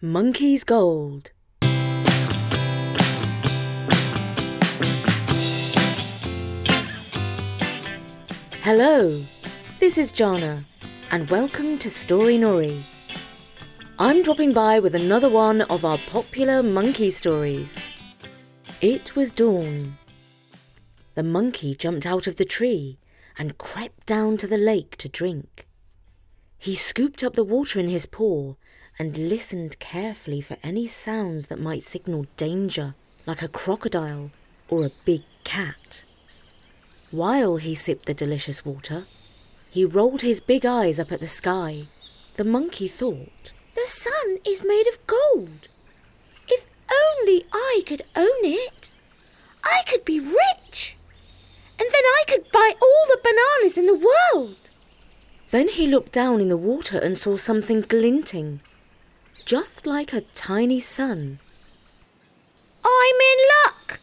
Monkey's 0.00 0.62
Gold. 0.62 1.32
Hello, 8.62 9.20
this 9.80 9.98
is 9.98 10.12
Jana, 10.12 10.64
and 11.10 11.28
welcome 11.28 11.78
to 11.78 11.90
Storynory. 11.90 12.80
I'm 13.98 14.22
dropping 14.22 14.52
by 14.52 14.78
with 14.78 14.94
another 14.94 15.28
one 15.28 15.62
of 15.62 15.84
our 15.84 15.98
popular 15.98 16.62
monkey 16.62 17.10
stories. 17.10 17.76
It 18.80 19.16
was 19.16 19.32
dawn. 19.32 19.94
The 21.16 21.24
monkey 21.24 21.74
jumped 21.74 22.06
out 22.06 22.28
of 22.28 22.36
the 22.36 22.44
tree 22.44 22.98
and 23.36 23.58
crept 23.58 24.06
down 24.06 24.36
to 24.36 24.46
the 24.46 24.58
lake 24.58 24.96
to 24.98 25.08
drink. 25.08 25.66
He 26.56 26.76
scooped 26.76 27.24
up 27.24 27.34
the 27.34 27.42
water 27.42 27.80
in 27.80 27.88
his 27.88 28.06
paw 28.06 28.54
and 28.98 29.16
listened 29.16 29.78
carefully 29.78 30.40
for 30.40 30.56
any 30.62 30.86
sounds 30.86 31.46
that 31.46 31.60
might 31.60 31.82
signal 31.82 32.26
danger, 32.36 32.94
like 33.26 33.42
a 33.42 33.48
crocodile 33.48 34.30
or 34.68 34.84
a 34.84 34.90
big 35.04 35.22
cat. 35.44 36.04
While 37.10 37.56
he 37.56 37.74
sipped 37.74 38.06
the 38.06 38.14
delicious 38.14 38.64
water, 38.64 39.04
he 39.70 39.84
rolled 39.84 40.22
his 40.22 40.40
big 40.40 40.66
eyes 40.66 40.98
up 40.98 41.12
at 41.12 41.20
the 41.20 41.26
sky. 41.26 41.84
The 42.36 42.44
monkey 42.44 42.88
thought, 42.88 43.52
The 43.74 43.86
sun 43.86 44.38
is 44.46 44.64
made 44.64 44.86
of 44.88 45.06
gold. 45.06 45.68
If 46.48 46.66
only 46.90 47.44
I 47.52 47.82
could 47.86 48.02
own 48.16 48.42
it, 48.42 48.92
I 49.64 49.82
could 49.86 50.04
be 50.04 50.20
rich. 50.20 50.96
And 51.78 51.88
then 51.92 52.04
I 52.04 52.24
could 52.26 52.50
buy 52.50 52.72
all 52.82 53.06
the 53.08 53.20
bananas 53.22 53.78
in 53.78 53.86
the 53.86 54.08
world. 54.34 54.70
Then 55.50 55.68
he 55.68 55.86
looked 55.86 56.12
down 56.12 56.40
in 56.40 56.48
the 56.48 56.56
water 56.56 56.98
and 56.98 57.16
saw 57.16 57.36
something 57.36 57.82
glinting, 57.82 58.60
just 59.48 59.86
like 59.86 60.12
a 60.12 60.20
tiny 60.34 60.78
sun. 60.78 61.38
I'm 62.84 63.16
in 63.32 63.38
luck, 63.64 63.98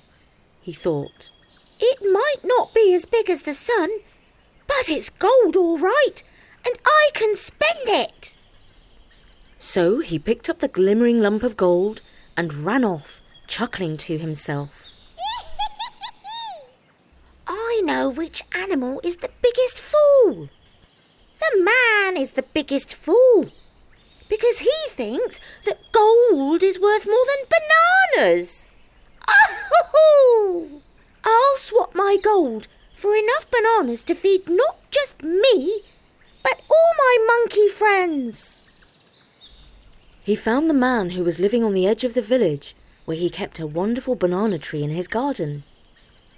He 0.64 0.74
thought. 0.74 1.30
It 1.80 2.00
might 2.02 2.42
not 2.44 2.74
be 2.74 2.96
as 2.96 3.06
big 3.06 3.30
as 3.30 3.44
the 3.44 3.54
sun, 3.54 3.90
but 4.66 4.90
it's 4.90 5.12
gold 5.12 5.56
all 5.56 5.78
right, 5.78 6.24
and 6.66 6.76
I 6.84 7.10
can 7.14 7.36
spend 7.36 7.86
it. 7.86 8.36
So 9.60 10.00
he 10.00 10.18
picked 10.18 10.50
up 10.50 10.62
the 10.62 10.68
glimmering 10.68 11.22
lump 11.22 11.44
of 11.44 11.56
gold 11.56 12.02
and 12.36 12.52
ran 12.52 12.84
off, 12.84 13.22
chuckling 13.46 13.98
to 13.98 14.18
himself. 14.18 14.90
I 17.48 17.84
know 17.86 18.10
which 18.10 18.42
animal 18.58 19.00
is 19.04 19.18
the 19.18 19.30
biggest 19.44 19.80
fool. 19.80 20.50
The 21.40 21.64
man 21.64 22.18
is 22.18 22.32
the 22.32 22.46
biggest 22.52 22.96
fool 22.96 23.52
because 24.36 24.60
he 24.60 24.72
thinks 24.90 25.40
that 25.66 25.80
gold 25.92 26.64
is 26.64 26.80
worth 26.80 27.06
more 27.06 27.26
than 27.28 27.60
bananas. 28.16 28.82
Oh! 29.28 30.82
I'll 31.24 31.58
swap 31.58 31.96
my 31.96 32.18
gold 32.22 32.68
for 32.94 33.16
enough 33.16 33.50
bananas 33.50 34.04
to 34.06 34.16
feed 34.16 34.48
not 34.48 34.78
just 34.92 35.24
me, 35.24 35.82
but 36.44 36.62
all 36.70 36.94
my 36.98 37.18
monkey 37.28 37.68
friends. 37.70 38.62
He 40.24 40.36
found 40.36 40.70
the 40.70 40.74
man 40.74 41.12
who 41.12 41.24
was 41.24 41.40
living 41.40 41.64
on 41.64 41.74
the 41.74 41.88
edge 41.88 42.04
of 42.04 42.14
the 42.14 42.22
village 42.22 42.76
where 43.06 43.18
he 43.18 43.30
kept 43.30 43.60
a 43.60 43.68
wonderful 43.68 44.16
banana 44.16 44.58
tree 44.58 44.84
in 44.84 44.90
his 44.90 45.08
garden. 45.08 45.64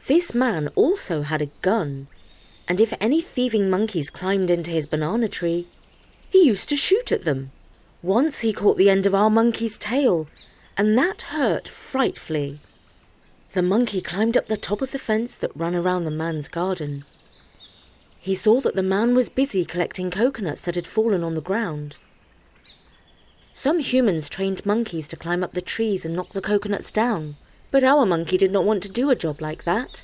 This 0.07 0.35
man 0.35 0.69
also 0.75 1.23
had 1.23 1.41
a 1.41 1.51
gun, 1.61 2.07
and 2.67 2.79
if 2.79 2.93
any 2.99 3.21
thieving 3.21 3.69
monkeys 3.69 4.09
climbed 4.09 4.51
into 4.51 4.71
his 4.71 4.85
banana 4.85 5.27
tree, 5.27 5.67
he 6.29 6.45
used 6.45 6.69
to 6.69 6.75
shoot 6.75 7.11
at 7.11 7.23
them. 7.23 7.51
Once 8.03 8.41
he 8.41 8.53
caught 8.53 8.77
the 8.77 8.89
end 8.89 9.07
of 9.07 9.15
our 9.15 9.29
monkey's 9.29 9.77
tail, 9.77 10.27
and 10.77 10.95
that 10.95 11.23
hurt 11.23 11.67
frightfully. 11.67 12.59
The 13.53 13.63
monkey 13.63 14.01
climbed 14.01 14.37
up 14.37 14.45
the 14.45 14.55
top 14.55 14.83
of 14.83 14.91
the 14.91 14.99
fence 14.99 15.35
that 15.37 15.55
ran 15.55 15.73
around 15.73 16.03
the 16.03 16.11
man's 16.11 16.47
garden. 16.47 17.05
He 18.19 18.35
saw 18.35 18.59
that 18.61 18.75
the 18.75 18.83
man 18.83 19.15
was 19.15 19.29
busy 19.29 19.65
collecting 19.65 20.11
coconuts 20.11 20.61
that 20.61 20.75
had 20.75 20.85
fallen 20.85 21.23
on 21.23 21.33
the 21.33 21.41
ground. 21.41 21.95
Some 23.53 23.79
humans 23.79 24.29
trained 24.29 24.63
monkeys 24.65 25.07
to 25.07 25.17
climb 25.17 25.43
up 25.43 25.53
the 25.53 25.61
trees 25.61 26.05
and 26.05 26.15
knock 26.15 26.29
the 26.29 26.41
coconuts 26.41 26.91
down, 26.91 27.37
but 27.71 27.83
our 27.83 28.05
monkey 28.05 28.37
did 28.37 28.51
not 28.51 28.65
want 28.65 28.83
to 28.83 28.89
do 28.89 29.09
a 29.09 29.15
job 29.15 29.41
like 29.41 29.63
that. 29.63 30.03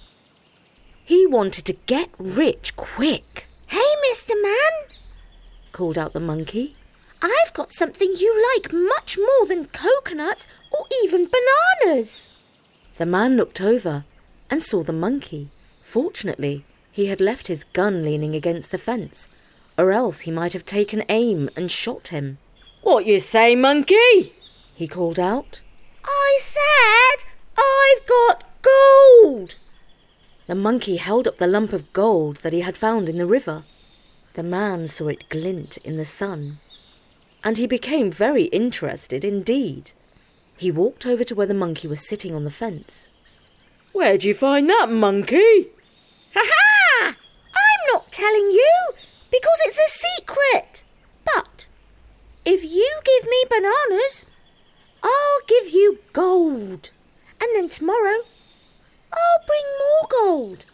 He 1.05 1.27
wanted 1.27 1.65
to 1.65 1.73
get 1.85 2.09
rich 2.17 2.75
quick, 2.75 3.45
Hey, 3.67 3.93
Mr. 4.09 4.31
Man, 4.41 4.97
called 5.71 5.97
out 5.97 6.13
the 6.13 6.19
monkey. 6.19 6.75
I've 7.23 7.53
got 7.53 7.71
something 7.71 8.13
you 8.17 8.45
like 8.53 8.73
much 8.73 9.17
more 9.17 9.47
than 9.47 9.67
coconuts 9.67 10.45
or 10.71 10.85
even 11.03 11.29
bananas. 11.29 12.37
The 12.97 13.05
man 13.05 13.37
looked 13.37 13.61
over 13.61 14.03
and 14.51 14.61
saw 14.61 14.83
the 14.83 14.91
monkey. 14.91 15.49
Fortunately, 15.81 16.65
he 16.91 17.05
had 17.05 17.21
left 17.21 17.47
his 17.47 17.63
gun 17.63 18.03
leaning 18.03 18.35
against 18.35 18.71
the 18.71 18.77
fence, 18.77 19.29
or 19.77 19.91
else 19.91 20.21
he 20.21 20.31
might 20.31 20.51
have 20.51 20.65
taken 20.65 21.03
aim 21.07 21.49
and 21.55 21.71
shot 21.71 22.09
him. 22.09 22.39
What 22.81 23.05
you 23.05 23.19
say, 23.19 23.55
monkey? 23.55 24.33
he 24.75 24.87
called 24.87 25.17
out. 25.17 25.61
I 26.05 26.39
said 26.41 27.25
I've 27.57 28.05
got 28.05 28.43
gold. 28.61 29.57
The 30.47 30.55
monkey 30.55 30.97
held 30.97 31.25
up 31.25 31.37
the 31.37 31.47
lump 31.47 31.71
of 31.71 31.93
gold 31.93 32.37
that 32.37 32.51
he 32.51 32.61
had 32.61 32.75
found 32.75 33.07
in 33.07 33.17
the 33.17 33.25
river. 33.25 33.63
The 34.33 34.43
man 34.43 34.87
saw 34.87 35.07
it 35.07 35.29
glint 35.29 35.77
in 35.77 35.95
the 35.95 36.05
sun, 36.05 36.59
and 37.43 37.57
he 37.57 37.67
became 37.67 38.11
very 38.11 38.43
interested 38.45 39.25
indeed. 39.25 39.91
He 40.57 40.71
walked 40.71 41.05
over 41.05 41.23
to 41.23 41.35
where 41.35 41.47
the 41.47 41.53
monkey 41.53 41.87
was 41.87 42.07
sitting 42.07 42.33
on 42.33 42.43
the 42.43 42.51
fence. 42.51 43.09
Where'd 43.91 44.23
you 44.23 44.33
find 44.33 44.69
that 44.69 44.89
monkey? 44.89 45.69
Ha 46.33 46.41
ha! 46.41 47.15
I'm 47.55 47.93
not 47.93 48.11
telling 48.11 48.49
you 48.49 48.93
because 49.29 49.59
it's 49.65 49.79
a 49.79 49.99
secret. 50.07 50.83
But 51.25 51.67
if 52.45 52.63
you 52.63 52.99
give 53.03 53.29
me 53.29 53.43
bananas, 53.49 54.25
I'll 55.03 55.41
give 55.47 55.73
you 55.73 55.99
gold. 56.13 56.91
And 57.41 57.49
then 57.55 57.69
tomorrow, 57.69 58.21
I'll 59.11 59.45
bring 59.45 59.65
more 59.79 60.07
gold. 60.09 60.65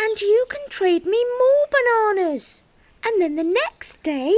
And 0.00 0.20
you 0.20 0.46
can 0.48 0.68
trade 0.68 1.04
me 1.04 1.24
more 1.38 1.66
bananas. 1.70 2.62
And 3.04 3.20
then 3.20 3.36
the 3.36 3.44
next 3.44 4.02
day, 4.02 4.34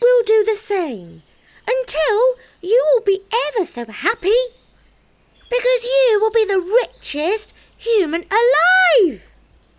we'll 0.00 0.22
do 0.24 0.44
the 0.44 0.56
same 0.56 1.22
until 1.66 2.34
you 2.60 2.84
will 2.92 3.02
be 3.04 3.20
ever 3.48 3.64
so 3.64 3.84
happy. 3.86 4.40
Because 5.50 5.84
you 5.84 6.18
will 6.20 6.30
be 6.30 6.44
the 6.44 6.60
richest 6.60 7.54
human 7.76 8.24
alive. 8.30 9.34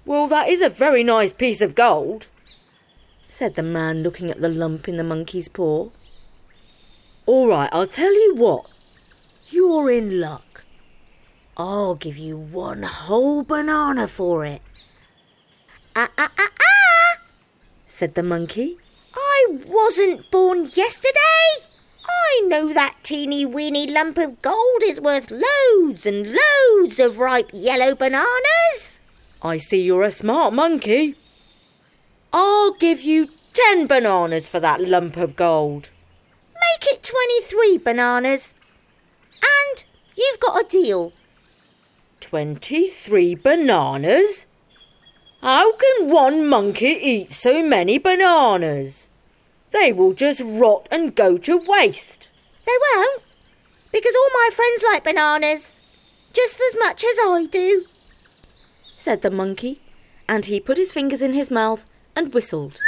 Well, 0.05 0.27
that 0.27 0.47
is 0.47 0.61
a 0.61 0.69
very 0.69 1.03
nice 1.03 1.33
piece 1.33 1.61
of 1.61 1.75
gold, 1.75 2.29
said 3.27 3.55
the 3.55 3.63
man 3.63 4.01
looking 4.01 4.31
at 4.31 4.41
the 4.41 4.49
lump 4.49 4.87
in 4.87 4.97
the 4.97 5.03
monkey's 5.03 5.47
paw. 5.47 5.89
All 7.25 7.47
right, 7.47 7.69
I'll 7.71 7.85
tell 7.85 8.13
you 8.13 8.33
what. 8.35 8.65
You're 9.49 9.91
in 9.91 10.19
luck. 10.19 10.63
I'll 11.57 11.95
give 11.95 12.17
you 12.17 12.37
one 12.37 12.83
whole 12.83 13.43
banana 13.43 14.07
for 14.07 14.45
it, 14.45 14.61
Ah, 15.95 16.09
ah, 16.17 16.31
ah, 16.37 16.47
ah! 16.61 17.21
said 17.85 18.15
the 18.15 18.23
monkey. 18.23 18.77
I 19.49 19.57
wasn't 19.65 20.29
born 20.29 20.65
yesterday. 20.75 21.65
I 22.07 22.41
know 22.45 22.71
that 22.71 22.97
teeny 23.01 23.47
weeny 23.47 23.89
lump 23.89 24.19
of 24.19 24.43
gold 24.43 24.83
is 24.83 25.01
worth 25.01 25.31
loads 25.31 26.05
and 26.05 26.27
loads 26.27 26.99
of 26.99 27.17
ripe 27.17 27.49
yellow 27.51 27.95
bananas. 27.95 28.99
I 29.41 29.57
see 29.57 29.81
you're 29.81 30.03
a 30.03 30.11
smart 30.11 30.53
monkey. 30.53 31.15
I'll 32.31 32.73
give 32.73 33.01
you 33.01 33.29
ten 33.53 33.87
bananas 33.87 34.47
for 34.47 34.59
that 34.59 34.81
lump 34.81 35.17
of 35.17 35.35
gold. 35.35 35.89
Make 36.53 36.93
it 36.93 37.01
23 37.01 37.79
bananas. 37.79 38.53
And 39.33 39.83
you've 40.15 40.39
got 40.39 40.63
a 40.63 40.69
deal. 40.69 41.13
Twenty-three 42.19 43.33
bananas? 43.33 44.45
How 45.41 45.71
can 45.71 46.11
one 46.11 46.47
monkey 46.47 46.99
eat 47.01 47.31
so 47.31 47.63
many 47.63 47.97
bananas? 47.97 49.09
They 49.71 49.93
will 49.93 50.13
just 50.13 50.41
rot 50.43 50.87
and 50.91 51.15
go 51.15 51.37
to 51.37 51.57
waste. 51.57 52.29
They 52.65 52.73
won't, 52.95 53.23
because 53.91 54.15
all 54.15 54.29
my 54.33 54.49
friends 54.51 54.83
like 54.83 55.03
bananas 55.03 55.79
just 56.33 56.59
as 56.59 56.77
much 56.79 57.03
as 57.03 57.17
I 57.19 57.47
do. 57.49 57.85
said 58.95 59.21
the 59.21 59.31
monkey, 59.31 59.81
and 60.27 60.45
he 60.45 60.59
put 60.59 60.77
his 60.77 60.91
fingers 60.91 61.21
in 61.21 61.33
his 61.33 61.49
mouth 61.49 61.85
and 62.15 62.33
whistled. 62.33 62.79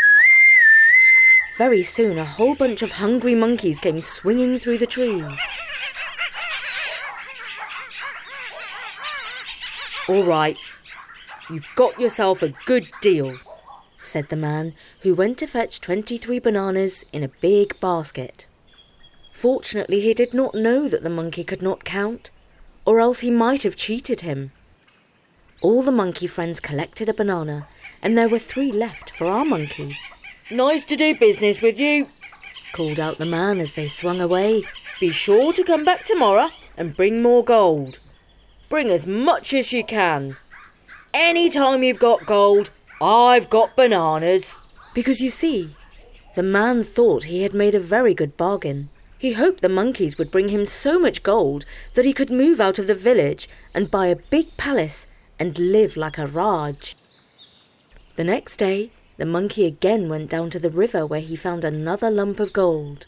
Very 1.57 1.83
soon, 1.83 2.17
a 2.17 2.25
whole 2.25 2.55
bunch 2.55 2.81
of 2.81 2.93
hungry 2.93 3.35
monkeys 3.35 3.79
came 3.79 3.99
swinging 4.01 4.57
through 4.57 4.77
the 4.77 4.85
trees. 4.85 5.37
All 10.07 10.23
right, 10.23 10.57
you've 11.49 11.67
got 11.75 11.99
yourself 11.99 12.41
a 12.41 12.53
good 12.65 12.87
deal, 13.01 13.37
said 14.01 14.30
the 14.30 14.36
man, 14.36 14.74
who 15.03 15.15
went 15.15 15.38
to 15.39 15.48
fetch 15.48 15.81
23 15.81 16.39
bananas 16.39 17.06
in 17.13 17.24
a 17.24 17.27
big 17.27 17.80
basket. 17.80 18.48
Fortunately, 19.31 20.01
he 20.01 20.13
did 20.13 20.33
not 20.33 20.53
know 20.53 20.88
that 20.88 21.03
the 21.03 21.09
monkey 21.09 21.44
could 21.44 21.62
not 21.62 21.83
count, 21.83 22.31
or 22.86 23.00
else 23.00 23.19
he 23.21 23.31
might 23.31 23.63
have 23.63 23.75
cheated 23.75 24.21
him. 24.21 24.51
All 25.62 25.81
the 25.81 25.92
monkey 25.92 26.27
friends 26.27 26.59
collected 26.59 27.07
a 27.07 27.13
banana, 27.13 27.68
and 28.01 28.18
there 28.18 28.30
were 28.30 28.39
three 28.39 28.71
left 28.71 29.09
for 29.09 29.27
our 29.27 29.45
monkey. 29.45 29.98
Nice 30.50 30.83
to 30.86 30.95
do 30.95 31.15
business 31.15 31.62
with 31.62 31.80
you, 31.80 32.07
called 32.74 33.00
out 33.00 33.18
the 33.18 33.25
man 33.25 33.59
as 33.59 33.74
they 33.74 33.88
swung 33.88 34.19
away. 34.19 34.63
Be 35.00 35.12
sure 35.12 35.53
to 35.53 35.63
come 35.63 35.86
back 35.86 36.03
tomorrow 36.03 36.50
and 36.77 36.95
bring 36.95 37.21
more 37.21 37.44
gold. 37.44 38.00
Bring 38.69 38.89
as 38.89 39.06
much 39.06 39.53
as 39.53 39.71
you 39.71 39.83
can. 39.83 40.38
Any 41.13 41.50
time 41.50 41.83
you've 41.83 42.00
got 42.00 42.25
gold, 42.25 42.71
I've 43.01 43.50
got 43.50 43.75
bananas. 43.75 44.59
Because 44.94 45.21
you 45.21 45.31
see, 45.31 45.71
the 46.36 46.44
man 46.44 46.83
thought 46.83 47.24
he 47.24 47.42
had 47.42 47.53
made 47.53 47.74
a 47.74 47.80
very 47.80 48.13
good 48.13 48.38
bargain. 48.38 48.89
He 49.18 49.33
hoped 49.33 49.62
the 49.62 49.69
monkeys 49.69 50.18
would 50.18 50.30
bring 50.30 50.50
him 50.50 50.65
so 50.65 51.00
much 51.00 51.24
gold 51.24 51.65
that 51.95 52.06
he 52.06 52.13
could 52.13 52.30
move 52.30 52.62
out 52.62 52.77
of 52.77 52.88
the 52.88 52.95
village 52.95 53.50
and 53.74 53.89
buy 53.89 54.07
a 54.07 54.15
big 54.15 54.56
palace 54.57 55.07
and 55.39 55.57
live 55.57 55.98
like 55.98 56.19
a 56.19 56.27
Raj. 56.27 56.95
The 58.18 58.24
next 58.24 58.57
day, 58.57 58.92
the 59.18 59.25
monkey 59.25 59.65
again 59.65 60.07
went 60.07 60.30
down 60.30 60.51
to 60.51 60.59
the 60.59 60.69
river 60.69 61.06
where 61.06 61.21
he 61.21 61.36
found 61.36 61.63
another 61.63 62.12
lump 62.12 62.39
of 62.39 62.53
gold. 62.53 63.07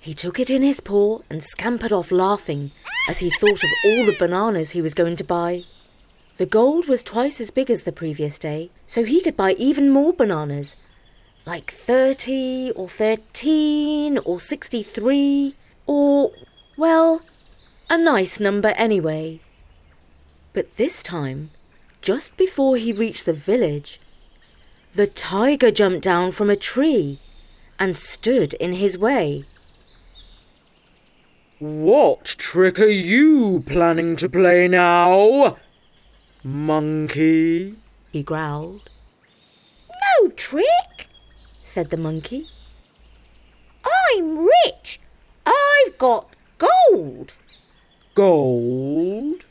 He 0.00 0.12
took 0.14 0.38
it 0.38 0.50
in 0.50 0.62
his 0.62 0.80
paw 0.80 1.20
and 1.30 1.42
scampered 1.42 1.92
off 1.92 2.10
laughing 2.10 2.72
as 3.08 3.20
he 3.20 3.30
thought 3.30 3.62
of 3.62 3.70
all 3.84 4.04
the 4.04 4.16
bananas 4.18 4.72
he 4.72 4.82
was 4.82 4.94
going 4.94 5.16
to 5.16 5.24
buy. 5.24 5.64
The 6.42 6.46
gold 6.46 6.88
was 6.88 7.04
twice 7.04 7.40
as 7.40 7.52
big 7.52 7.70
as 7.70 7.84
the 7.84 7.92
previous 7.92 8.36
day, 8.36 8.70
so 8.84 9.04
he 9.04 9.20
could 9.20 9.36
buy 9.36 9.52
even 9.52 9.92
more 9.92 10.12
bananas 10.12 10.74
like 11.46 11.70
30 11.70 12.72
or 12.72 12.88
13 12.88 14.18
or 14.18 14.40
63 14.40 15.54
or, 15.86 16.32
well, 16.76 17.22
a 17.88 17.96
nice 17.96 18.40
number 18.40 18.70
anyway. 18.70 19.38
But 20.52 20.74
this 20.74 21.00
time, 21.04 21.50
just 22.00 22.36
before 22.36 22.76
he 22.76 22.92
reached 22.92 23.24
the 23.24 23.32
village, 23.32 24.00
the 24.94 25.06
tiger 25.06 25.70
jumped 25.70 26.02
down 26.02 26.32
from 26.32 26.50
a 26.50 26.56
tree 26.56 27.20
and 27.78 27.96
stood 27.96 28.54
in 28.54 28.72
his 28.72 28.98
way. 28.98 29.44
What 31.60 32.24
trick 32.24 32.80
are 32.80 32.86
you 32.86 33.62
planning 33.64 34.16
to 34.16 34.28
play 34.28 34.66
now? 34.66 35.56
Monkey? 36.44 37.76
He 38.12 38.24
growled. 38.24 38.90
No 39.88 40.30
trick, 40.30 41.06
said 41.62 41.90
the 41.90 41.96
monkey. 41.96 42.48
I'm 43.84 44.38
rich. 44.64 44.98
I've 45.46 45.96
got 45.98 46.34
gold. 46.58 47.36
Gold? 48.14 49.44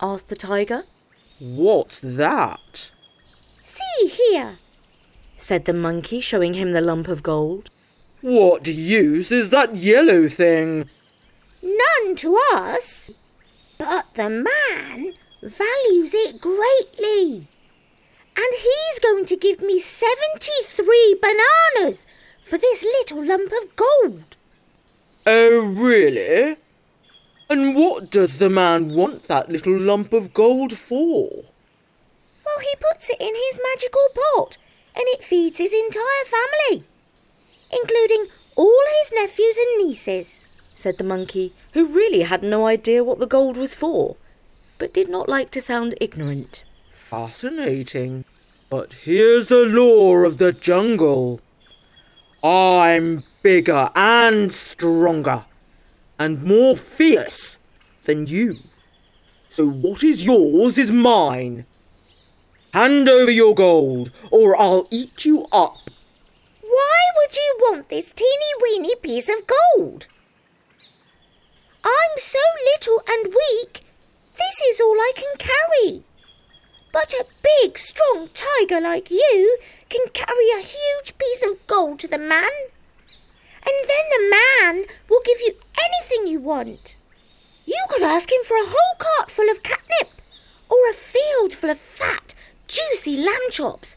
asked 0.00 0.28
the 0.28 0.36
tiger. 0.36 0.82
What's 1.40 2.00
that? 2.00 2.90
See 3.62 4.08
here, 4.08 4.56
said 5.36 5.66
the 5.66 5.72
monkey, 5.72 6.20
showing 6.20 6.54
him 6.54 6.72
the 6.72 6.80
lump 6.80 7.06
of 7.06 7.22
gold. 7.22 7.70
What 8.22 8.66
use 8.66 9.30
is 9.30 9.50
that 9.50 9.76
yellow 9.76 10.26
thing? 10.28 10.88
None 11.62 12.16
to 12.16 12.38
us. 12.54 13.12
But 13.78 14.14
the 14.14 14.28
man 14.28 15.14
values 15.42 16.14
it 16.14 16.40
greatly. 16.40 17.48
And 18.36 18.54
he's 18.54 18.98
going 19.00 19.26
to 19.26 19.36
give 19.36 19.60
me 19.60 19.78
73 19.80 21.16
bananas 21.20 22.06
for 22.44 22.56
this 22.58 22.82
little 22.82 23.24
lump 23.24 23.52
of 23.52 23.76
gold. 23.76 24.36
Oh, 25.26 25.66
really? 25.66 26.56
And 27.50 27.74
what 27.74 28.10
does 28.10 28.38
the 28.38 28.48
man 28.48 28.94
want 28.94 29.24
that 29.24 29.50
little 29.50 29.78
lump 29.78 30.12
of 30.12 30.32
gold 30.32 30.72
for? 30.78 31.44
Well, 32.46 32.60
he 32.60 32.74
puts 32.80 33.10
it 33.10 33.20
in 33.20 33.34
his 33.34 33.60
magical 33.62 34.08
pot 34.14 34.58
and 34.96 35.04
it 35.08 35.24
feeds 35.24 35.58
his 35.58 35.72
entire 35.72 36.24
family, 36.24 36.84
including 37.70 38.26
all 38.56 38.82
his 39.02 39.12
nephews 39.14 39.56
and 39.56 39.86
nieces, 39.86 40.46
said 40.74 40.98
the 40.98 41.04
monkey, 41.04 41.52
who 41.72 41.86
really 41.86 42.22
had 42.22 42.42
no 42.42 42.66
idea 42.66 43.04
what 43.04 43.18
the 43.18 43.26
gold 43.26 43.56
was 43.56 43.74
for, 43.74 44.16
but 44.82 44.92
did 44.92 45.08
not 45.08 45.28
like 45.28 45.48
to 45.52 45.60
sound 45.60 45.94
ignorant. 46.00 46.64
Fascinating. 46.90 48.24
But 48.68 48.94
here's 49.04 49.46
the 49.46 49.64
law 49.64 50.24
of 50.24 50.38
the 50.38 50.52
jungle. 50.52 51.40
I'm 52.42 53.22
bigger 53.44 53.90
and 53.94 54.52
stronger 54.52 55.44
and 56.18 56.42
more 56.42 56.76
fierce 56.76 57.60
than 58.06 58.26
you. 58.26 58.54
So 59.48 59.68
what 59.68 60.02
is 60.02 60.26
yours 60.26 60.76
is 60.78 60.90
mine. 60.90 61.64
Hand 62.74 63.08
over 63.08 63.30
your 63.30 63.54
gold, 63.54 64.10
or 64.32 64.60
I'll 64.60 64.88
eat 64.90 65.24
you 65.24 65.46
up. 65.52 65.76
Why 66.60 66.98
would 67.18 67.36
you 67.36 67.56
want 67.60 67.88
this 67.88 68.12
teeny 68.12 68.52
weeny 68.60 68.96
piece 69.00 69.28
of 69.28 69.46
gold? 69.46 70.08
I'm 71.84 72.18
so 72.18 72.40
little 72.74 73.00
and 73.08 73.32
weak, 73.32 73.84
this 74.36 74.60
is 74.60 74.80
all 74.80 74.96
I 74.98 75.12
can 75.14 75.38
carry. 75.38 76.02
But 76.92 77.14
a 77.14 77.24
big, 77.42 77.78
strong 77.78 78.28
tiger 78.34 78.80
like 78.80 79.10
you 79.10 79.58
can 79.88 80.08
carry 80.12 80.50
a 80.54 80.60
huge 80.60 81.16
piece 81.18 81.46
of 81.46 81.66
gold 81.66 82.00
to 82.00 82.08
the 82.08 82.18
man. 82.18 82.50
And 83.64 83.76
then 83.88 84.06
the 84.10 84.30
man 84.30 84.84
will 85.08 85.22
give 85.24 85.40
you 85.40 85.54
anything 85.78 86.26
you 86.26 86.40
want. 86.40 86.96
You 87.64 87.86
could 87.90 88.02
ask 88.02 88.30
him 88.30 88.42
for 88.44 88.56
a 88.56 88.66
whole 88.66 88.96
cart 88.98 89.30
full 89.30 89.50
of 89.50 89.62
catnip, 89.62 90.20
or 90.68 90.90
a 90.90 90.94
field 90.94 91.54
full 91.54 91.70
of 91.70 91.78
fat, 91.78 92.34
juicy 92.66 93.16
lamb 93.16 93.50
chops, 93.50 93.96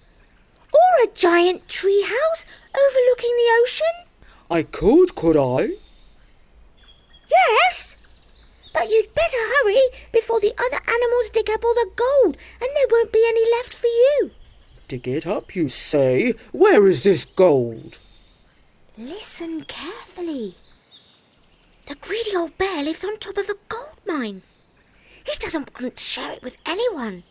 or 0.71 1.03
a 1.03 1.13
giant 1.13 1.67
tree 1.67 2.03
house 2.07 2.45
overlooking 2.75 3.35
the 3.35 3.61
ocean. 3.61 4.05
I 4.49 4.63
could, 4.63 5.15
could 5.15 5.35
I? 5.35 5.75
Yes, 7.29 7.94
but 8.75 8.89
you'd 8.89 9.15
better 9.15 9.37
hurry 9.63 9.81
before 10.11 10.41
the 10.41 10.51
other 10.51 10.83
animals 10.85 11.29
dig 11.31 11.49
up 11.49 11.63
all 11.63 11.73
the 11.73 11.89
gold 11.95 12.37
and 12.61 12.69
there 12.75 12.87
won't 12.91 13.13
be 13.13 13.25
any 13.25 13.49
left 13.51 13.73
for 13.73 13.87
you. 13.87 14.31
Dig 14.89 15.07
it 15.07 15.25
up, 15.25 15.55
you 15.55 15.69
say? 15.69 16.33
Where 16.51 16.85
is 16.85 17.01
this 17.01 17.25
gold? 17.25 17.99
Listen 18.97 19.63
carefully. 19.63 20.55
The 21.87 21.95
greedy 21.95 22.35
old 22.35 22.57
bear 22.57 22.83
lives 22.83 23.05
on 23.05 23.17
top 23.17 23.37
of 23.37 23.49
a 23.49 23.53
gold 23.69 23.99
mine. 24.05 24.41
He 25.25 25.33
doesn't 25.39 25.79
want 25.79 25.95
to 25.95 26.03
share 26.03 26.33
it 26.33 26.43
with 26.43 26.57
anyone, 26.65 27.23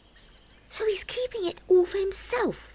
so 0.70 0.86
he's 0.86 1.04
keeping 1.04 1.44
it 1.44 1.60
all 1.68 1.84
for 1.84 1.98
himself. 1.98 2.72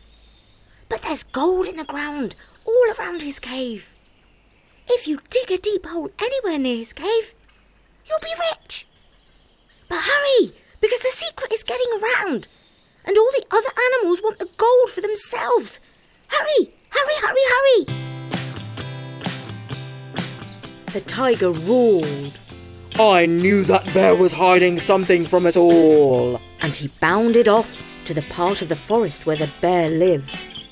But 0.88 1.01
there's 1.01 1.24
gold 1.24 1.65
in 1.65 1.77
the 1.77 1.86
ground 1.86 2.36
all 2.65 2.93
around 2.98 3.24
his 3.24 3.39
cave. 3.39 3.96
If 4.88 5.08
you 5.08 5.20
dig 5.29 5.51
a 5.51 5.58
deep 5.58 5.86
hole 5.86 6.10
anywhere 6.22 6.60
near 6.60 6.77
his 6.77 6.93
cave, 6.93 7.34
You'll 8.08 8.20
be 8.22 8.34
rich. 8.51 8.86
But 9.89 10.01
hurry, 10.01 10.53
because 10.82 11.01
the 11.01 11.10
secret 11.12 11.51
is 11.51 11.63
getting 11.63 11.91
around. 12.01 12.48
And 13.06 13.18
all 13.18 13.32
the 13.32 13.46
other 13.51 13.70
animals 13.94 14.22
want 14.22 14.39
the 14.39 14.50
gold 14.58 14.89
for 14.89 15.01
themselves. 15.01 15.79
Hurry, 16.27 16.72
hurry, 16.91 17.15
hurry, 17.22 17.46
hurry. 17.53 17.86
The 20.94 21.01
tiger 21.01 21.51
roared. 21.51 22.39
I 23.00 23.25
knew 23.25 23.63
that 23.63 23.94
bear 23.94 24.15
was 24.15 24.34
hiding 24.34 24.79
something 24.79 25.25
from 25.25 25.46
us 25.46 25.56
all. 25.56 26.39
And 26.62 26.75
he 26.75 26.89
bounded 27.00 27.48
off 27.48 28.03
to 28.06 28.13
the 28.13 28.22
part 28.24 28.62
of 28.62 28.70
the 28.70 28.75
forest 28.75 29.25
where 29.25 29.38
the 29.38 29.50
bear 29.62 29.89
lived. 29.89 30.65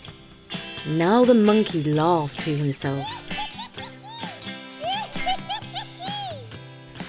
Now 0.87 1.23
the 1.23 1.33
monkey 1.33 1.83
laughed 1.83 2.39
to 2.41 2.49
himself. 2.49 3.26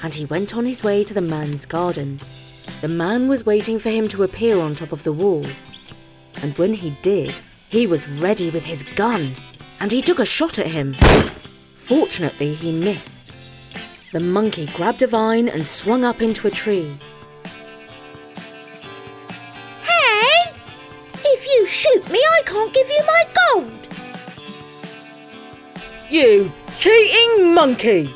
And 0.02 0.14
he 0.14 0.26
went 0.26 0.56
on 0.56 0.64
his 0.64 0.84
way 0.84 1.04
to 1.04 1.14
the 1.14 1.20
man's 1.20 1.66
garden. 1.66 2.18
The 2.80 2.88
man 2.88 3.28
was 3.28 3.46
waiting 3.46 3.78
for 3.78 3.90
him 3.90 4.08
to 4.08 4.22
appear 4.22 4.58
on 4.58 4.74
top 4.74 4.92
of 4.92 5.02
the 5.02 5.12
wall. 5.12 5.44
And 6.42 6.56
when 6.56 6.74
he 6.74 6.94
did, 7.02 7.34
he 7.68 7.86
was 7.86 8.08
ready 8.08 8.50
with 8.50 8.64
his 8.64 8.82
gun, 8.82 9.32
and 9.80 9.90
he 9.90 10.00
took 10.00 10.18
a 10.18 10.24
shot 10.24 10.58
at 10.58 10.68
him. 10.68 10.94
Fortunately, 10.94 12.54
he 12.54 12.72
missed. 12.72 13.32
The 14.12 14.20
monkey 14.20 14.66
grabbed 14.66 15.02
a 15.02 15.06
vine 15.06 15.48
and 15.48 15.66
swung 15.66 16.04
up 16.04 16.22
into 16.22 16.46
a 16.46 16.50
tree. 16.50 16.96
Hey! 19.82 20.52
If 21.14 21.46
you 21.46 21.66
shoot 21.66 22.10
me, 22.10 22.18
I 22.18 22.42
can't 22.46 22.72
give 22.72 22.88
you 22.88 23.02
my 23.06 23.24
gold! 23.52 23.88
You 26.08 26.50
cheating 26.78 27.54
monkey! 27.54 28.14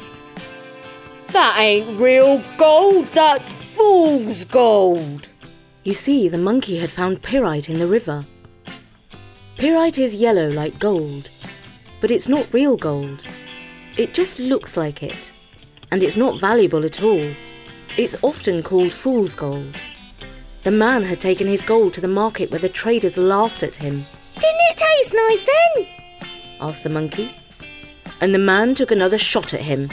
That 1.32 1.56
ain't 1.58 1.98
real 1.98 2.42
gold, 2.58 3.06
that's 3.06 3.54
fool's 3.54 4.44
gold. 4.44 5.32
You 5.82 5.94
see, 5.94 6.28
the 6.28 6.36
monkey 6.36 6.76
had 6.76 6.90
found 6.90 7.22
pyrite 7.22 7.70
in 7.70 7.78
the 7.78 7.86
river. 7.86 8.22
Pyrite 9.56 9.98
is 9.98 10.16
yellow 10.16 10.48
like 10.48 10.78
gold, 10.78 11.30
but 12.02 12.10
it's 12.10 12.28
not 12.28 12.52
real 12.52 12.76
gold. 12.76 13.24
It 13.96 14.12
just 14.12 14.38
looks 14.38 14.76
like 14.76 15.02
it, 15.02 15.32
and 15.90 16.02
it's 16.02 16.18
not 16.18 16.38
valuable 16.38 16.84
at 16.84 17.02
all. 17.02 17.30
It's 17.96 18.22
often 18.22 18.62
called 18.62 18.92
fool's 18.92 19.34
gold. 19.34 19.74
The 20.64 20.70
man 20.70 21.02
had 21.04 21.18
taken 21.18 21.46
his 21.46 21.62
gold 21.62 21.94
to 21.94 22.02
the 22.02 22.08
market 22.08 22.50
where 22.50 22.60
the 22.60 22.68
traders 22.68 23.16
laughed 23.16 23.62
at 23.62 23.76
him, 23.76 24.04
Didn't 24.34 24.68
it 24.70 24.76
taste 24.76 25.14
nice 25.14 25.46
then? 25.76 25.86
asked 26.60 26.82
the 26.82 26.90
monkey. 26.90 27.34
And 28.20 28.34
the 28.34 28.38
man 28.38 28.74
took 28.74 28.90
another 28.90 29.18
shot 29.18 29.54
at 29.54 29.60
him. 29.60 29.88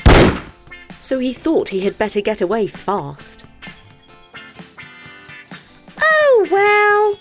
So 1.10 1.18
he 1.18 1.34
thought 1.34 1.70
he 1.70 1.80
had 1.80 1.98
better 1.98 2.22
get 2.22 2.39
away 2.39 2.68
fast. 2.68 3.48
Oh 6.00 6.48
well. 6.51 7.18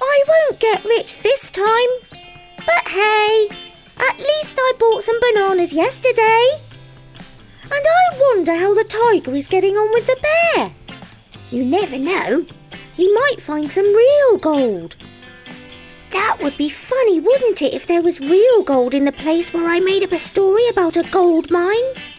I 0.00 0.24
won't 0.28 0.60
get 0.60 0.84
rich 0.84 1.20
this 1.22 1.50
time. 1.50 1.92
But 2.58 2.86
hey, 2.86 3.48
at 3.98 4.16
least 4.16 4.56
I 4.60 4.72
bought 4.78 5.02
some 5.02 5.18
bananas 5.18 5.72
yesterday. 5.72 6.50
And 7.64 7.72
I 7.72 8.20
wonder 8.20 8.54
how 8.54 8.74
the 8.74 8.84
tiger 8.84 9.34
is 9.34 9.48
getting 9.48 9.74
on 9.74 9.92
with 9.92 10.06
the 10.06 10.24
bear. 10.54 10.70
You 11.50 11.64
never 11.64 11.98
know. 11.98 12.46
He 12.94 13.12
might 13.12 13.40
find 13.40 13.68
some 13.68 13.92
real 13.92 14.38
gold. 14.38 14.94
That 16.12 16.36
would 16.40 16.56
be 16.56 16.68
funny, 16.68 17.18
wouldn't 17.18 17.60
it, 17.60 17.74
if 17.74 17.88
there 17.88 18.02
was 18.02 18.20
real 18.20 18.62
gold 18.62 18.94
in 18.94 19.04
the 19.04 19.10
place 19.10 19.52
where 19.52 19.68
I 19.68 19.80
made 19.80 20.04
up 20.04 20.12
a 20.12 20.18
story 20.20 20.68
about 20.68 20.96
a 20.96 21.02
gold 21.10 21.50
mine? 21.50 22.11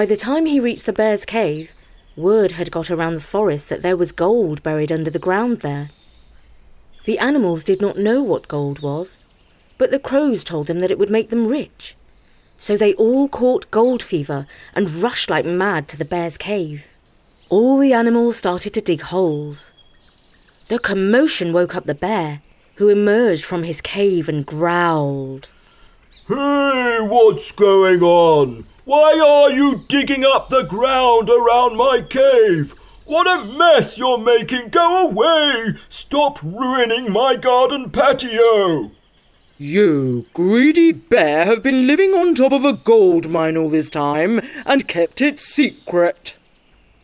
By 0.00 0.06
the 0.06 0.16
time 0.16 0.46
he 0.46 0.58
reached 0.58 0.86
the 0.86 0.94
bear's 0.94 1.26
cave, 1.26 1.74
word 2.16 2.52
had 2.52 2.70
got 2.70 2.90
around 2.90 3.12
the 3.12 3.20
forest 3.20 3.68
that 3.68 3.82
there 3.82 3.98
was 3.98 4.12
gold 4.12 4.62
buried 4.62 4.90
under 4.90 5.10
the 5.10 5.18
ground 5.18 5.58
there. 5.58 5.90
The 7.04 7.18
animals 7.18 7.62
did 7.62 7.82
not 7.82 7.98
know 7.98 8.22
what 8.22 8.48
gold 8.48 8.80
was, 8.80 9.26
but 9.76 9.90
the 9.90 9.98
crows 9.98 10.42
told 10.42 10.68
them 10.68 10.78
that 10.78 10.90
it 10.90 10.98
would 10.98 11.10
make 11.10 11.28
them 11.28 11.46
rich. 11.46 11.94
So 12.56 12.78
they 12.78 12.94
all 12.94 13.28
caught 13.28 13.70
gold 13.70 14.02
fever 14.02 14.46
and 14.74 15.02
rushed 15.02 15.28
like 15.28 15.44
mad 15.44 15.86
to 15.88 15.98
the 15.98 16.06
bear's 16.06 16.38
cave. 16.38 16.96
All 17.50 17.76
the 17.76 17.92
animals 17.92 18.38
started 18.38 18.72
to 18.72 18.80
dig 18.80 19.02
holes. 19.02 19.74
The 20.68 20.78
commotion 20.78 21.52
woke 21.52 21.76
up 21.76 21.84
the 21.84 21.94
bear, 21.94 22.40
who 22.76 22.88
emerged 22.88 23.44
from 23.44 23.64
his 23.64 23.82
cave 23.82 24.30
and 24.30 24.46
growled. 24.46 25.50
Hey, 26.30 26.98
what's 27.00 27.50
going 27.50 28.02
on? 28.02 28.64
Why 28.84 29.18
are 29.18 29.50
you 29.50 29.82
digging 29.88 30.24
up 30.24 30.48
the 30.48 30.62
ground 30.62 31.28
around 31.28 31.76
my 31.76 32.02
cave? 32.08 32.70
What 33.04 33.26
a 33.26 33.52
mess 33.58 33.98
you're 33.98 34.16
making! 34.16 34.68
Go 34.68 35.08
away! 35.08 35.74
Stop 35.88 36.40
ruining 36.40 37.10
my 37.12 37.34
garden 37.34 37.90
patio! 37.90 38.92
You 39.58 40.26
greedy 40.32 40.92
bear 40.92 41.46
have 41.46 41.64
been 41.64 41.88
living 41.88 42.10
on 42.10 42.36
top 42.36 42.52
of 42.52 42.64
a 42.64 42.74
gold 42.74 43.28
mine 43.28 43.56
all 43.56 43.68
this 43.68 43.90
time 43.90 44.40
and 44.64 44.86
kept 44.86 45.20
it 45.20 45.40
secret. 45.40 46.38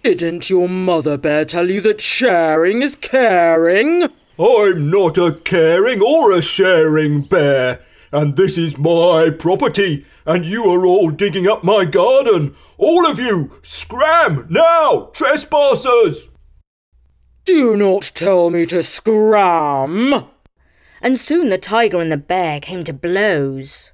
Didn't 0.05 0.51
your 0.51 0.69
mother 0.69 1.19
bear 1.19 1.45
tell 1.45 1.69
you 1.69 1.81
that 1.81 2.01
sharing 2.01 2.81
is 2.81 2.95
caring? 2.95 4.05
I'm 4.39 4.89
not 4.89 5.19
a 5.19 5.33
caring 5.45 6.01
or 6.01 6.31
a 6.31 6.41
sharing 6.41 7.23
bear, 7.23 7.81
and 8.17 8.35
this 8.35 8.57
is 8.57 8.79
my 8.79 9.29
property, 9.29 10.07
and 10.25 10.47
you 10.47 10.65
are 10.65 10.87
all 10.87 11.11
digging 11.11 11.47
up 11.47 11.63
my 11.63 11.85
garden. 11.85 12.57
All 12.79 13.07
of 13.07 13.19
you, 13.19 13.51
scram 13.61 14.47
now, 14.49 15.11
trespassers! 15.13 16.31
Do 17.45 17.77
not 17.77 18.13
tell 18.15 18.49
me 18.49 18.65
to 18.67 18.83
scram. 18.83 20.31
and 21.03 21.19
soon 21.19 21.51
the 21.51 21.59
tiger 21.59 22.01
and 22.01 22.11
the 22.11 22.17
bear 22.17 22.59
came 22.59 22.85
to 22.85 22.95
blows. 22.95 23.93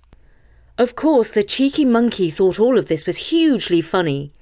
Of 0.78 0.94
course, 0.94 1.28
the 1.28 1.42
cheeky 1.42 1.84
monkey 1.84 2.30
thought 2.30 2.60
all 2.60 2.78
of 2.78 2.86
this 2.86 3.04
was 3.04 3.30
hugely 3.30 3.80
funny, 3.80 4.32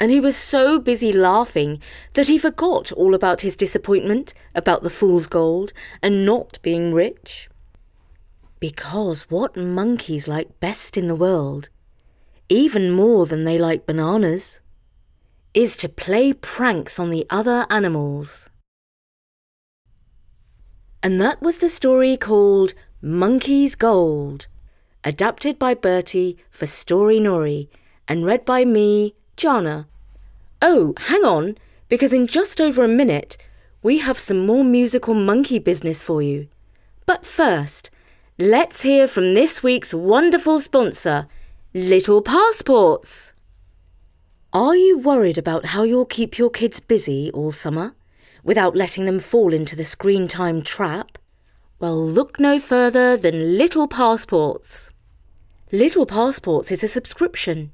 and 0.00 0.10
he 0.10 0.18
was 0.18 0.34
so 0.34 0.80
busy 0.80 1.12
laughing 1.12 1.78
that 2.14 2.28
he 2.28 2.38
forgot 2.38 2.90
all 2.92 3.14
about 3.14 3.42
his 3.42 3.54
disappointment 3.54 4.32
about 4.54 4.80
the 4.80 4.88
fool's 4.88 5.26
gold 5.26 5.74
and 6.02 6.24
not 6.24 6.58
being 6.62 6.94
rich. 6.94 7.50
Because 8.64 9.24
what 9.28 9.58
monkeys 9.58 10.26
like 10.26 10.58
best 10.58 10.96
in 10.96 11.06
the 11.06 11.14
world, 11.14 11.68
even 12.48 12.90
more 12.90 13.26
than 13.26 13.44
they 13.44 13.58
like 13.58 13.84
bananas, 13.84 14.62
is 15.52 15.76
to 15.76 15.86
play 15.86 16.32
pranks 16.32 16.98
on 16.98 17.10
the 17.10 17.26
other 17.28 17.66
animals. 17.68 18.48
And 21.02 21.20
that 21.20 21.42
was 21.42 21.58
the 21.58 21.68
story 21.68 22.16
called 22.16 22.72
Monkey's 23.02 23.74
Gold, 23.76 24.48
adapted 25.04 25.58
by 25.58 25.74
Bertie 25.74 26.38
for 26.48 26.64
Storynory 26.64 27.68
and 28.08 28.24
read 28.24 28.46
by 28.46 28.64
me, 28.64 29.14
Jana. 29.36 29.88
Oh, 30.62 30.94
hang 31.00 31.22
on, 31.22 31.58
because 31.90 32.14
in 32.14 32.26
just 32.26 32.62
over 32.62 32.82
a 32.82 32.88
minute, 32.88 33.36
we 33.82 33.98
have 33.98 34.18
some 34.18 34.46
more 34.46 34.64
musical 34.64 35.12
monkey 35.12 35.58
business 35.58 36.02
for 36.02 36.22
you. 36.22 36.48
But 37.04 37.26
first, 37.26 37.90
let's 38.38 38.82
hear 38.82 39.06
from 39.06 39.34
this 39.34 39.62
week's 39.62 39.94
wonderful 39.94 40.58
sponsor, 40.58 41.28
Little 41.72 42.20
Passports. 42.20 43.32
Are 44.52 44.74
you 44.74 44.98
worried 44.98 45.38
about 45.38 45.66
how 45.66 45.84
you'll 45.84 46.04
keep 46.04 46.36
your 46.36 46.50
kids 46.50 46.80
busy 46.80 47.30
all 47.32 47.52
summer 47.52 47.94
without 48.42 48.74
letting 48.74 49.04
them 49.04 49.20
fall 49.20 49.54
into 49.54 49.76
the 49.76 49.84
screen 49.84 50.26
time 50.26 50.62
trap? 50.62 51.16
Well, 51.78 51.96
look 51.96 52.40
no 52.40 52.58
further 52.58 53.16
than 53.16 53.56
Little 53.56 53.86
Passports. 53.86 54.90
Little 55.70 56.06
Passports 56.06 56.72
is 56.72 56.82
a 56.82 56.88
subscription, 56.88 57.72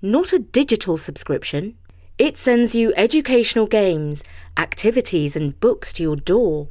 not 0.00 0.32
a 0.32 0.38
digital 0.38 0.98
subscription. 0.98 1.76
It 2.16 2.36
sends 2.36 2.76
you 2.76 2.92
educational 2.96 3.66
games, 3.66 4.22
activities, 4.56 5.34
and 5.34 5.58
books 5.58 5.92
to 5.94 6.02
your 6.04 6.16
door. 6.16 6.68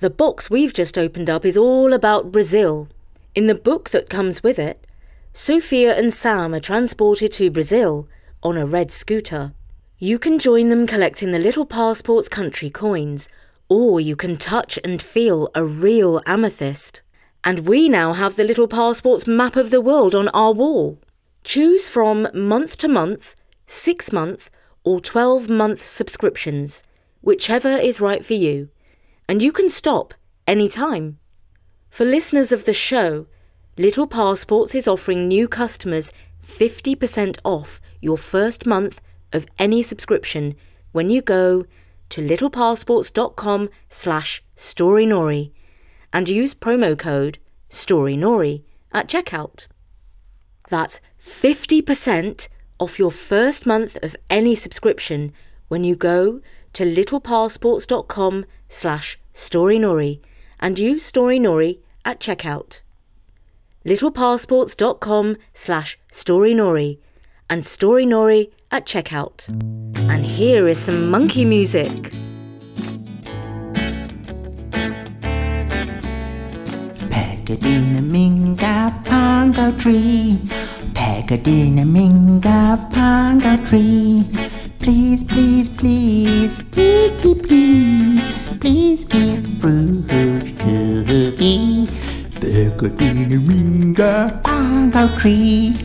The 0.00 0.10
box 0.10 0.48
we've 0.48 0.72
just 0.72 0.96
opened 0.96 1.28
up 1.28 1.44
is 1.44 1.56
all 1.56 1.92
about 1.92 2.30
Brazil. 2.30 2.88
In 3.34 3.48
the 3.48 3.54
book 3.56 3.90
that 3.90 4.08
comes 4.08 4.44
with 4.44 4.56
it, 4.56 4.86
Sophia 5.32 5.98
and 5.98 6.14
Sam 6.14 6.54
are 6.54 6.60
transported 6.60 7.32
to 7.32 7.50
Brazil 7.50 8.08
on 8.40 8.56
a 8.56 8.64
red 8.64 8.92
scooter. 8.92 9.54
You 9.98 10.20
can 10.20 10.38
join 10.38 10.68
them 10.68 10.86
collecting 10.86 11.32
the 11.32 11.40
Little 11.40 11.66
Passports 11.66 12.28
country 12.28 12.70
coins, 12.70 13.28
or 13.68 13.98
you 13.98 14.14
can 14.14 14.36
touch 14.36 14.78
and 14.84 15.02
feel 15.02 15.50
a 15.52 15.64
real 15.64 16.22
amethyst. 16.26 17.02
And 17.42 17.66
we 17.66 17.88
now 17.88 18.12
have 18.12 18.36
the 18.36 18.44
Little 18.44 18.68
Passports 18.68 19.26
map 19.26 19.56
of 19.56 19.70
the 19.70 19.80
world 19.80 20.14
on 20.14 20.28
our 20.28 20.52
wall. 20.52 21.00
Choose 21.42 21.88
from 21.88 22.28
month 22.32 22.78
to 22.78 22.86
month, 22.86 23.34
six 23.66 24.12
month, 24.12 24.48
or 24.84 25.00
12 25.00 25.50
month 25.50 25.80
subscriptions, 25.80 26.84
whichever 27.20 27.70
is 27.70 28.00
right 28.00 28.24
for 28.24 28.34
you. 28.34 28.68
And 29.28 29.42
you 29.42 29.52
can 29.52 29.68
stop 29.68 30.14
anytime. 30.46 31.18
For 31.90 32.04
listeners 32.04 32.50
of 32.52 32.64
the 32.64 32.72
show, 32.72 33.26
Little 33.76 34.06
Passports 34.06 34.74
is 34.74 34.88
offering 34.88 35.28
new 35.28 35.46
customers 35.46 36.12
50% 36.42 37.38
off 37.44 37.80
your 38.00 38.16
first 38.16 38.66
month 38.66 39.00
of 39.32 39.46
any 39.58 39.82
subscription 39.82 40.54
when 40.92 41.10
you 41.10 41.20
go 41.20 41.66
to 42.08 42.22
littlepassports.com 42.22 43.68
slash 43.88 44.42
storynory 44.56 45.52
and 46.12 46.28
use 46.28 46.54
promo 46.54 46.98
code 46.98 47.38
storynory 47.68 48.64
at 48.92 49.08
checkout. 49.08 49.66
That's 50.70 51.00
50% 51.20 52.48
off 52.80 52.98
your 52.98 53.10
first 53.10 53.66
month 53.66 53.96
of 54.02 54.16
any 54.30 54.54
subscription 54.54 55.32
when 55.68 55.84
you 55.84 55.96
go 55.96 56.40
to 56.78 56.84
littlepassports.com 56.84 58.44
slash 58.68 59.18
storynory 59.32 60.22
and 60.60 60.78
use 60.78 61.04
storynory 61.04 61.80
at 62.04 62.20
checkout. 62.20 62.82
littlepassports.com 63.84 65.36
slash 65.52 65.98
storynory 66.12 67.00
and 67.50 67.64
storynory 67.64 68.52
at 68.70 68.86
checkout. 68.86 69.48
And 70.08 70.24
here 70.24 70.68
is 70.68 70.78
some 70.78 71.10
monkey 71.10 71.44
music. 71.44 72.12
Pegadina 77.10 78.00
minga 78.14 79.04
panga 79.04 79.72
tree. 79.76 80.38
Pegadina 80.94 81.84
minga 81.84 82.88
panga 82.92 83.56
tree. 83.64 84.47
Please, 84.88 85.22
please, 85.22 85.68
please, 85.68 86.56
pretty 86.72 87.34
please, 87.34 88.30
please 88.58 89.04
give 89.04 89.46
fruit 89.60 90.08
to 90.60 91.04
me. 91.36 91.86
Pegadina 92.40 93.36
minga 93.48 94.40
panga 94.42 95.14
tree. 95.18 95.76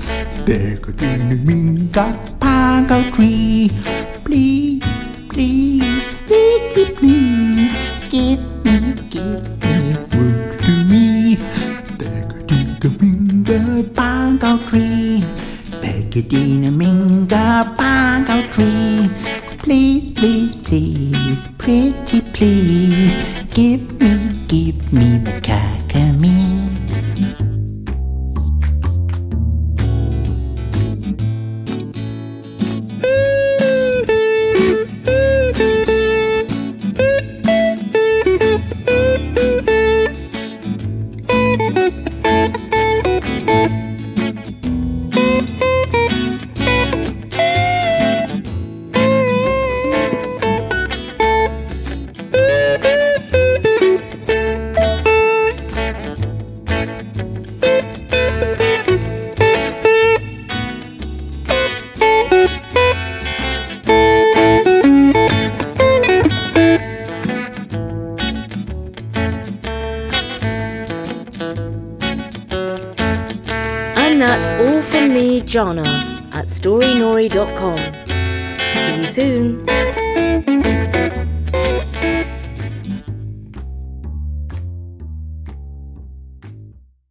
Pegadina 0.46 1.36
minga 1.44 2.16
panga 2.40 3.12
tree. 3.12 3.70
Please, 4.24 4.82
please, 5.28 6.08
pretty 6.26 6.96
please, 6.96 7.76
give 8.08 8.40
me, 8.64 8.96
give 9.12 9.44
me 9.68 9.94
fruit 10.08 10.52
to 10.64 10.72
me. 10.88 11.36
Pegadina 12.00 12.88
Minga 13.00 13.84
Pango 13.94 14.66
Tree. 14.66 15.22
Pegadina 15.82 16.72
Minga 16.72 17.63
Pango 17.94 18.42
Tree. 18.50 19.08
Please, 19.60 20.10
please, 20.10 20.56
please, 20.56 21.46
pretty 21.60 22.22
please, 22.34 23.16
give 23.54 23.84
me, 24.00 24.32
give 24.48 24.92
me 24.92 25.20
macacamee. 25.20 25.83
Jana, 75.54 75.84
at 76.32 76.50
storynory.com. 76.50 77.78
See 78.74 79.00
you 79.00 79.06
soon. 79.06 79.93